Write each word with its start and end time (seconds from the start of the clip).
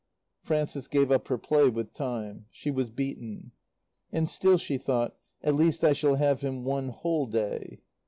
Frances 0.41 0.87
gave 0.87 1.11
up 1.11 1.27
her 1.27 1.37
play 1.37 1.69
with 1.69 1.93
time. 1.93 2.47
She 2.49 2.71
was 2.71 2.89
beaten. 2.89 3.51
And 4.11 4.27
still 4.27 4.57
she 4.57 4.79
thought: 4.79 5.15
"At 5.43 5.53
least 5.53 5.83
I 5.83 5.93
shall 5.93 6.15
have 6.15 6.41
him 6.41 6.63
one 6.63 6.89
whole 6.89 7.27
day." 7.27 7.81